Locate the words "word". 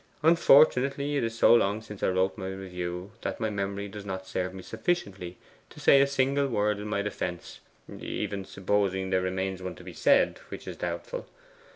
6.47-6.79